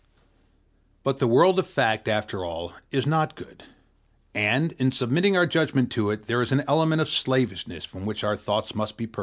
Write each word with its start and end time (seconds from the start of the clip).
But 1.03 1.19
the 1.19 1.27
world 1.27 1.59
of 1.59 1.67
fact, 1.67 2.07
after 2.07 2.43
all, 2.43 2.73
is 2.89 3.05
not 3.05 3.35
good; 3.35 3.63
and, 4.33 4.71
in 4.79 4.91
submitting 4.91 5.37
our 5.37 5.45
judgment 5.45 5.91
to 5.91 6.09
it, 6.09 6.25
there 6.25 6.41
is 6.41 6.51
an 6.51 6.63
element 6.67 7.01
of 7.01 7.07
slavishness 7.07 7.85
from 7.85 8.07
which 8.07 8.23
our 8.23 8.35
thoughts 8.35 8.73
must 8.73 8.97
be 8.97 9.05
purged. 9.05 9.19